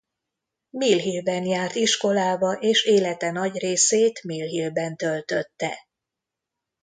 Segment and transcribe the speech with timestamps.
[0.69, 5.87] Mill Hillben járt iskolába és élete nagy részét Mill Hillben töltötte.